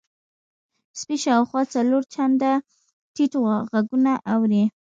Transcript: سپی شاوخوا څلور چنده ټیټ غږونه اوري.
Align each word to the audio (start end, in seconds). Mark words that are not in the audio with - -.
سپی 0.99 1.15
شاوخوا 1.23 1.61
څلور 1.75 2.03
چنده 2.13 2.51
ټیټ 3.13 3.31
غږونه 3.73 4.13
اوري. 4.33 4.63